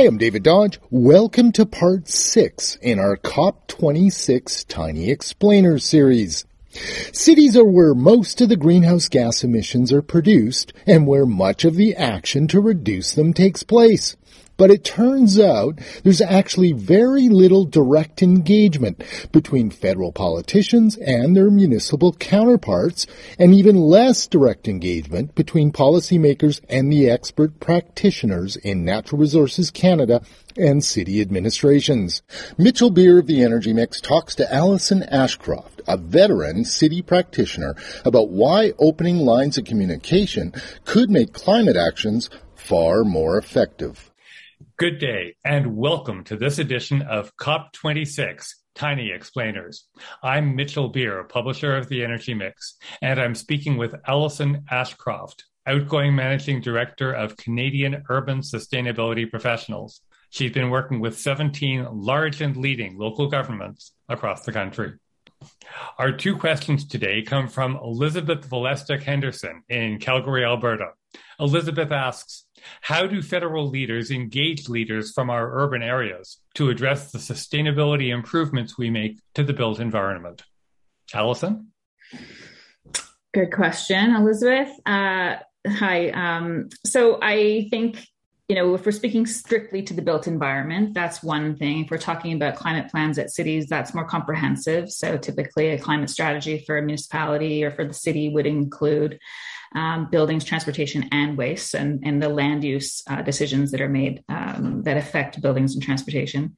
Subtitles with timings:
[0.00, 0.80] Hi, I'm David Dodge.
[0.88, 6.46] Welcome to part six in our COP26 Tiny Explainer series.
[7.12, 11.74] Cities are where most of the greenhouse gas emissions are produced and where much of
[11.76, 14.16] the action to reduce them takes place.
[14.60, 19.02] But it turns out there's actually very little direct engagement
[19.32, 23.06] between federal politicians and their municipal counterparts,
[23.38, 30.20] and even less direct engagement between policymakers and the expert practitioners in Natural Resources Canada
[30.58, 32.20] and city administrations.
[32.58, 38.28] Mitchell Beer of the Energy Mix talks to Allison Ashcroft, a veteran city practitioner, about
[38.28, 40.52] why opening lines of communication
[40.84, 44.09] could make climate actions far more effective.
[44.80, 49.86] Good day and welcome to this edition of COP26 Tiny Explainers.
[50.22, 56.16] I'm Mitchell Beer, publisher of The Energy Mix, and I'm speaking with Allison Ashcroft, outgoing
[56.16, 60.00] managing director of Canadian Urban Sustainability Professionals.
[60.30, 64.94] She's been working with 17 large and leading local governments across the country.
[65.98, 70.92] Our two questions today come from Elizabeth Valestic Henderson in Calgary, Alberta.
[71.38, 72.46] Elizabeth asks,
[72.80, 78.76] how do federal leaders engage leaders from our urban areas to address the sustainability improvements
[78.76, 80.42] we make to the built environment?
[81.14, 81.72] Allison?
[83.32, 84.70] Good question, Elizabeth.
[84.84, 85.36] Uh,
[85.66, 86.10] hi.
[86.10, 88.04] Um, so I think
[88.50, 91.84] you know, if we're speaking strictly to the built environment, that's one thing.
[91.84, 94.90] If we're talking about climate plans at cities, that's more comprehensive.
[94.90, 99.20] So typically, a climate strategy for a municipality or for the city would include
[99.76, 104.24] um, buildings, transportation, and waste, and, and the land use uh, decisions that are made
[104.28, 106.56] um, that affect buildings and transportation.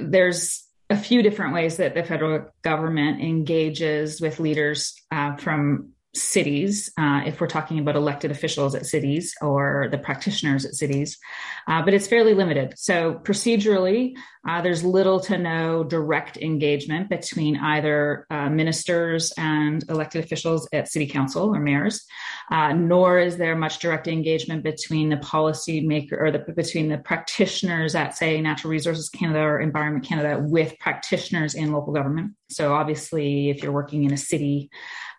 [0.00, 6.92] There's a few different ways that the federal government engages with leaders uh, from cities,
[6.98, 11.18] uh, if we're talking about elected officials at cities or the practitioners at cities,
[11.66, 12.74] uh, but it's fairly limited.
[12.76, 14.14] So procedurally,
[14.46, 20.88] uh, there's little to no direct engagement between either uh, ministers and elected officials at
[20.88, 22.04] city council or mayors,
[22.50, 26.98] uh, nor is there much direct engagement between the policy maker or the, between the
[26.98, 32.32] practitioners at, say, Natural Resources Canada or Environment Canada with practitioners in local government.
[32.50, 34.70] So obviously, if you're working in a city,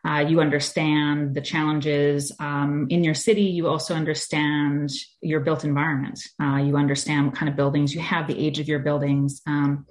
[0.06, 3.44] uh, you understand the challenges um, in your city.
[3.44, 6.20] You also understand your built environment.
[6.42, 9.88] Uh, you understand what kind of buildings you have, the age of your buildings, um,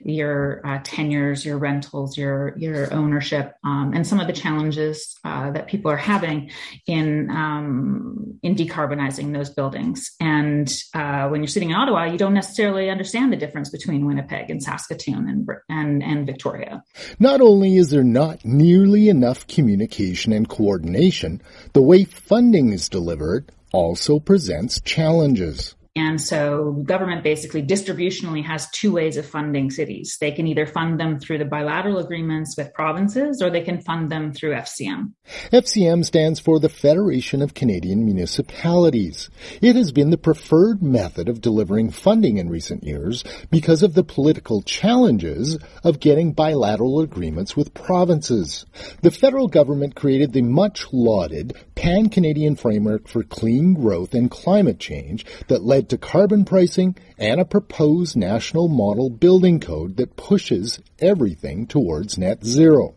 [0.00, 5.50] your uh, tenures, your rentals, your your ownership, um, and some of the challenges uh,
[5.52, 6.50] that people are having
[6.86, 10.10] in um, in decarbonizing those buildings.
[10.20, 14.50] And uh, when you're sitting in Ottawa, you don't necessarily understand the difference between Winnipeg
[14.50, 16.82] and Saskatoon and and, and Victoria.
[17.18, 21.40] Not only is there not nearly enough communication and coordination,
[21.72, 25.74] the way funding is delivered also presents challenges.
[25.98, 30.16] And so government basically distributionally has two ways of funding cities.
[30.20, 34.08] They can either fund them through the bilateral agreements with provinces or they can fund
[34.08, 35.14] them through FCM.
[35.52, 39.28] FCM stands for the Federation of Canadian Municipalities.
[39.60, 44.04] It has been the preferred method of delivering funding in recent years because of the
[44.04, 48.66] political challenges of getting bilateral agreements with provinces.
[49.02, 55.26] The federal government created the much lauded Pan-Canadian Framework for Clean Growth and Climate Change
[55.48, 61.66] that led to carbon pricing and a proposed national model building code that pushes everything
[61.66, 62.94] towards net zero.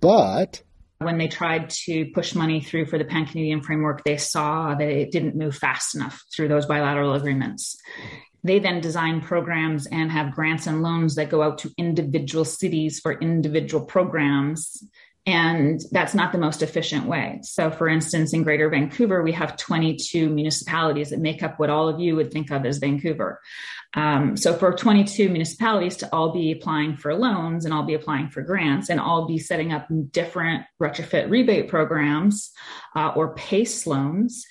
[0.00, 0.62] But
[0.98, 4.88] when they tried to push money through for the Pan Canadian framework, they saw that
[4.88, 7.76] it didn't move fast enough through those bilateral agreements.
[8.42, 13.00] They then design programs and have grants and loans that go out to individual cities
[13.00, 14.84] for individual programs
[15.26, 17.40] and that's not the most efficient way.
[17.42, 21.88] So, for instance, in Greater Vancouver, we have 22 municipalities that make up what all
[21.88, 23.40] of you would think of as Vancouver.
[23.94, 28.28] Um, so, for 22 municipalities to all be applying for loans and all be applying
[28.28, 32.50] for grants and all be setting up different retrofit rebate programs
[32.94, 34.44] uh, or PACE loans,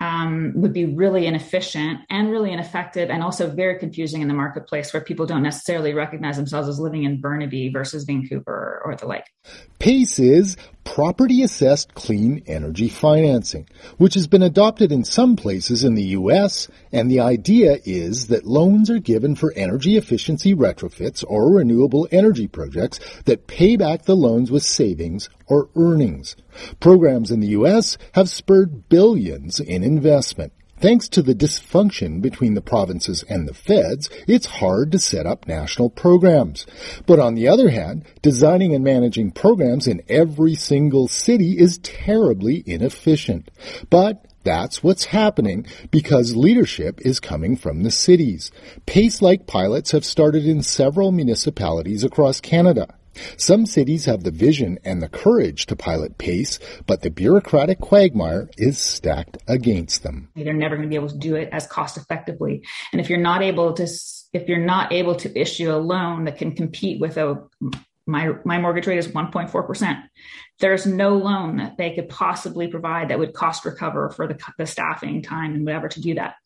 [0.00, 4.92] um, would be really inefficient and really ineffective and also very confusing in the marketplace
[4.92, 9.26] where people don't necessarily recognize themselves as living in Burnaby versus Vancouver or the like.
[9.78, 10.56] PACE is
[10.86, 13.68] property assessed clean energy financing,
[13.98, 16.68] which has been adopted in some places in the U.S.
[16.92, 22.46] And the idea is that loans are given for energy efficiency retrofits or renewable energy
[22.46, 26.36] projects that pay back the loans with savings or earnings.
[26.80, 27.98] Programs in the U.S.
[28.12, 30.52] have spurred billions in investment.
[30.78, 35.48] Thanks to the dysfunction between the provinces and the feds, it's hard to set up
[35.48, 36.66] national programs.
[37.06, 42.62] But on the other hand, designing and managing programs in every single city is terribly
[42.66, 43.50] inefficient.
[43.88, 48.52] But That's what's happening because leadership is coming from the cities.
[48.86, 52.94] PACE-like pilots have started in several municipalities across Canada.
[53.36, 58.50] Some cities have the vision and the courage to pilot PACE, but the bureaucratic quagmire
[58.56, 60.28] is stacked against them.
[60.34, 62.62] They're never going to be able to do it as cost effectively.
[62.92, 63.88] And if you're not able to,
[64.32, 67.42] if you're not able to issue a loan that can compete with a
[68.06, 70.02] my my mortgage rate is 1.4%.
[70.60, 74.66] There's no loan that they could possibly provide that would cost recover for the, the
[74.66, 76.36] staffing time and whatever to do that.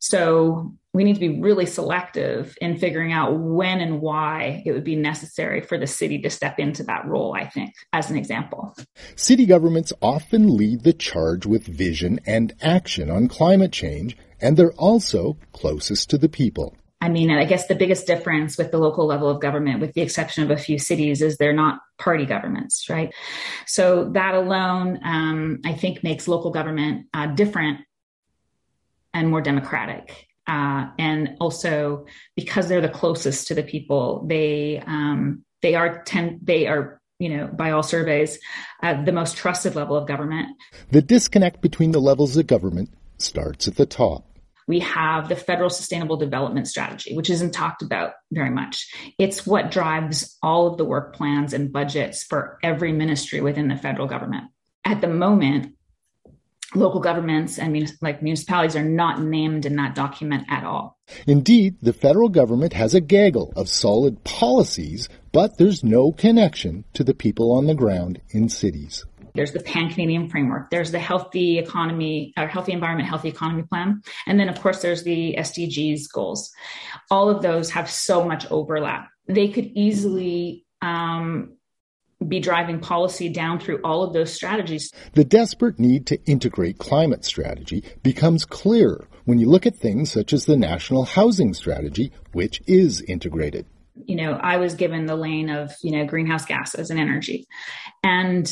[0.00, 4.82] So we need to be really selective in figuring out when and why it would
[4.82, 8.74] be necessary for the city to step into that role, I think, as an example.
[9.14, 14.72] City governments often lead the charge with vision and action on climate change, and they're
[14.72, 16.76] also closest to the people.
[17.00, 20.00] I mean, I guess the biggest difference with the local level of government, with the
[20.00, 23.14] exception of a few cities, is they're not party governments, right?
[23.68, 27.82] So that alone, um, I think, makes local government uh, different
[29.14, 30.27] and more democratic.
[30.48, 36.40] Uh, and also because they're the closest to the people, they um, they are tend
[36.42, 38.38] they are you know by all surveys
[38.82, 40.48] uh, the most trusted level of government.
[40.90, 44.28] The disconnect between the levels of government starts at the top
[44.68, 48.94] we have the federal sustainable development strategy, which isn't talked about very much.
[49.18, 53.76] It's what drives all of the work plans and budgets for every ministry within the
[53.76, 54.44] federal government.
[54.84, 55.74] At the moment,
[56.74, 60.98] local governments and like municipalities are not named in that document at all.
[61.26, 67.02] Indeed, the federal government has a gaggle of solid policies, but there's no connection to
[67.02, 69.06] the people on the ground in cities.
[69.34, 70.68] There's the Pan Canadian Framework.
[70.70, 74.02] There's the Healthy Economy, or Healthy Environment, Healthy Economy Plan.
[74.26, 76.50] And then, of course, there's the SDGs goals.
[77.10, 79.08] All of those have so much overlap.
[79.28, 81.57] They could easily um,
[82.26, 84.92] be driving policy down through all of those strategies.
[85.12, 90.32] The desperate need to integrate climate strategy becomes clearer when you look at things such
[90.32, 93.66] as the National Housing Strategy, which is integrated.
[93.94, 97.46] You know, I was given the lane of, you know, greenhouse gases and energy.
[98.02, 98.50] And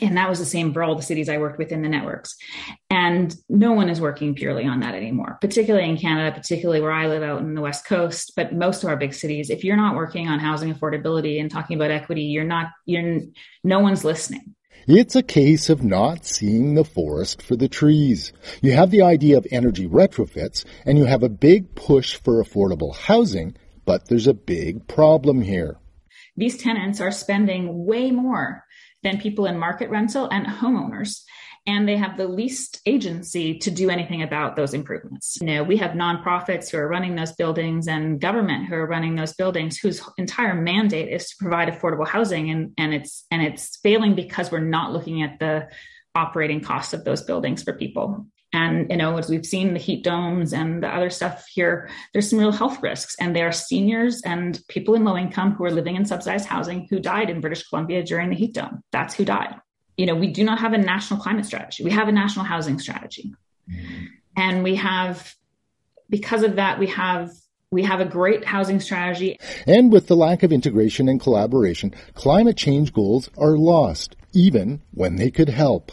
[0.00, 2.36] and that was the same for all the cities I worked with in the networks.
[2.90, 7.06] And no one is working purely on that anymore, particularly in Canada, particularly where I
[7.06, 9.50] live out in the West Coast, but most of our big cities.
[9.50, 13.20] If you're not working on housing affordability and talking about equity, you're not, you're,
[13.62, 14.54] no one's listening.
[14.88, 18.32] It's a case of not seeing the forest for the trees.
[18.62, 22.94] You have the idea of energy retrofits and you have a big push for affordable
[22.94, 25.78] housing, but there's a big problem here.
[26.36, 28.62] These tenants are spending way more
[29.06, 31.22] than people in market rental and homeowners.
[31.68, 35.38] And they have the least agency to do anything about those improvements.
[35.40, 39.14] You know, we have nonprofits who are running those buildings and government who are running
[39.14, 43.78] those buildings whose entire mandate is to provide affordable housing and, and it's and it's
[43.78, 45.68] failing because we're not looking at the
[46.14, 48.26] operating costs of those buildings for people.
[48.56, 52.30] And, you know, as we've seen the heat domes and the other stuff here, there's
[52.30, 53.14] some real health risks.
[53.20, 56.86] And there are seniors and people in low income who are living in subsidized housing
[56.88, 58.82] who died in British Columbia during the heat dome.
[58.92, 59.56] That's who died.
[59.98, 61.84] You know, we do not have a national climate strategy.
[61.84, 63.34] We have a national housing strategy.
[63.70, 64.04] Mm-hmm.
[64.38, 65.34] And we have,
[66.08, 67.30] because of that, we have
[67.70, 69.38] we have a great housing strategy.
[69.66, 75.16] And with the lack of integration and collaboration, climate change goals are lost, even when
[75.16, 75.90] they could help.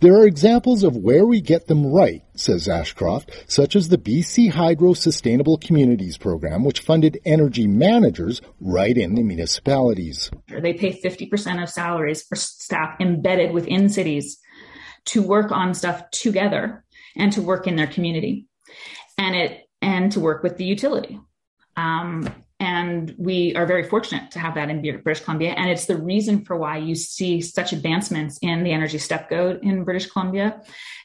[0.00, 4.50] There are examples of where we get them right, says Ashcroft, such as the BC
[4.50, 10.30] Hydro Sustainable Communities Program, which funded energy managers right in the municipalities.
[10.48, 14.38] They pay 50% of salaries for staff embedded within cities
[15.06, 16.84] to work on stuff together
[17.16, 18.46] and to work in their community
[19.18, 21.18] and it and to work with the utility.
[21.76, 22.28] Um,
[22.60, 25.52] and we are very fortunate to have that in British Columbia.
[25.52, 29.60] And it's the reason for why you see such advancements in the energy step code
[29.62, 30.60] in British Columbia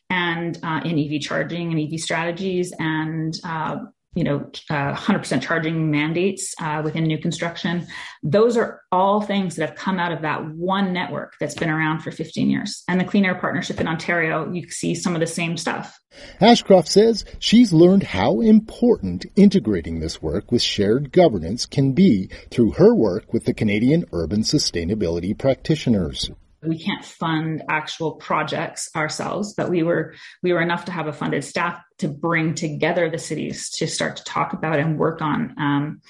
[0.10, 3.78] and uh, in EV charging and EV strategies and uh,
[4.16, 7.86] you know, uh, 100% charging mandates uh, within new construction.
[8.24, 12.00] Those are all things that have come out of that one network that's been around
[12.00, 12.84] for 15 years.
[12.88, 16.00] And the Clean Air Partnership in Ontario, you see some of the same stuff.
[16.40, 22.72] Ashcroft says she's learned how important integrating this work with shared governance can be through
[22.72, 26.32] her work with the Canadian Urban Sustainability Practitioners
[26.68, 31.14] we can't fund actual projects ourselves but we were we were enough to have a
[31.14, 35.54] funded staff to bring together the cities to start to talk about and work on
[35.58, 36.02] um,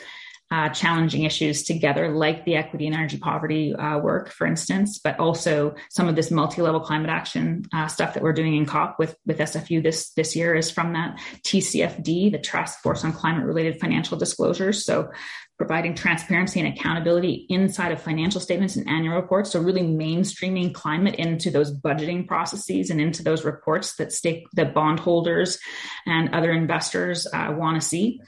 [0.51, 5.19] uh, challenging issues together, like the equity and energy poverty uh, work, for instance, but
[5.19, 9.15] also some of this multi-level climate action uh, stuff that we're doing in COP with
[9.25, 14.17] with SFU this this year is from that TCFD, the Task Force on Climate-related Financial
[14.17, 14.85] Disclosures.
[14.85, 15.09] So
[15.57, 19.51] providing transparency and accountability inside of financial statements and annual reports.
[19.51, 24.73] So really mainstreaming climate into those budgeting processes and into those reports that stake that
[24.73, 25.57] bondholders
[26.05, 28.21] and other investors uh, want to see.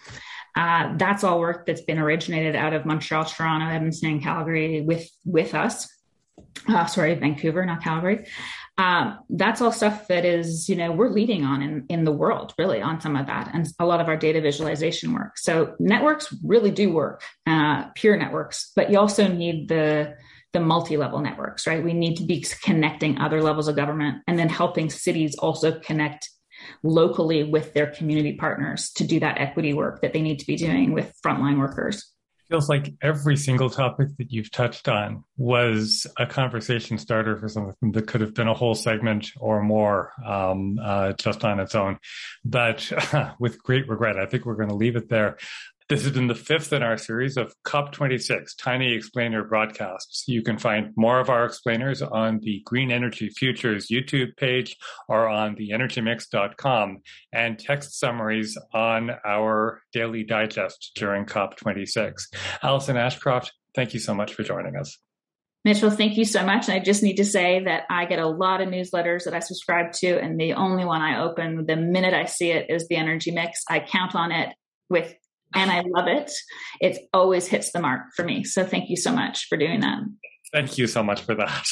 [0.58, 5.08] Uh, that's all work that's been originated out of Montreal, Toronto, Edmonton, and Calgary with
[5.24, 5.88] with us.
[6.68, 8.26] Uh, sorry, Vancouver, not Calgary.
[8.80, 12.54] Um, that's all stuff that is, you know, we're leading on in, in the world,
[12.58, 15.38] really, on some of that, and a lot of our data visualization work.
[15.38, 20.16] So networks really do work, uh, pure networks, but you also need the
[20.54, 21.84] the multi-level networks, right?
[21.84, 26.30] We need to be connecting other levels of government and then helping cities also connect
[26.84, 30.56] locally with their community partners to do that equity work that they need to be
[30.56, 32.14] doing with frontline workers.
[32.50, 37.92] Feels like every single topic that you've touched on was a conversation starter for something
[37.92, 41.98] that could have been a whole segment or more um, uh, just on its own.
[42.46, 45.38] But uh, with great regret, I think we're going to leave it there.
[45.90, 50.26] This has been the fifth in our series of COP26 Tiny Explainer broadcasts.
[50.28, 54.76] You can find more of our explainers on the Green Energy Futures YouTube page
[55.08, 56.98] or on the theenergymix.com
[57.32, 62.16] and text summaries on our daily digest during COP26.
[62.62, 64.98] Allison Ashcroft, thank you so much for joining us.
[65.64, 66.68] Mitchell, thank you so much.
[66.68, 69.40] And I just need to say that I get a lot of newsletters that I
[69.40, 72.98] subscribe to, and the only one I open the minute I see it is the
[72.98, 73.64] Energy Mix.
[73.70, 74.50] I count on it
[74.90, 75.14] with
[75.54, 76.32] and I love it.
[76.82, 78.44] It always hits the mark for me.
[78.44, 80.00] So thank you so much for doing that.
[80.54, 81.68] Thank you so much for that.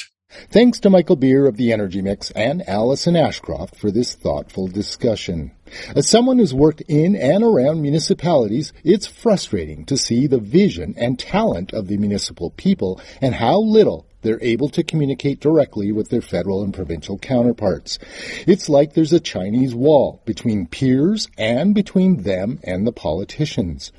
[0.50, 5.52] Thanks to Michael Beer of the Energy Mix and Alison Ashcroft for this thoughtful discussion.
[5.96, 11.18] As someone who's worked in and around municipalities, it's frustrating to see the vision and
[11.18, 16.22] talent of the municipal people and how little they're able to communicate directly with their
[16.22, 18.00] federal and provincial counterparts.
[18.48, 23.92] It's like there's a Chinese wall between peers and between them and the politicians.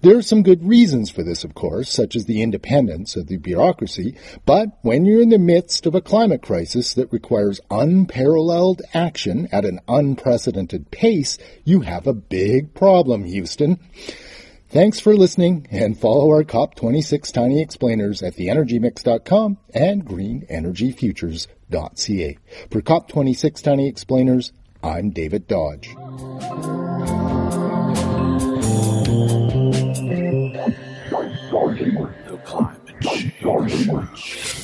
[0.00, 3.36] There are some good reasons for this, of course, such as the independence of the
[3.36, 4.16] bureaucracy,
[4.46, 9.66] but when you're in the midst of a climate crisis that requires unparalleled action at
[9.66, 11.13] an unprecedented pace,
[11.64, 13.78] you have a big problem, Houston.
[14.68, 22.38] Thanks for listening and follow our COP26 tiny explainers at theenergymix.com and greenenergyfutures.ca.
[22.70, 24.52] For COP26 tiny explainers,
[24.82, 25.94] I'm David Dodge.
[32.44, 33.00] Climate
[33.40, 34.63] change.